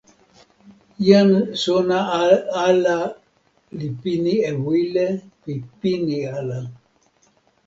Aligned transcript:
jan 1.07 1.29
sona 1.61 1.99
ala 2.67 2.97
li 3.77 3.87
pini 4.01 4.33
e 4.49 4.51
wile 4.63 5.05
pi 5.41 5.53
pini 5.79 6.17
ala. 6.37 6.59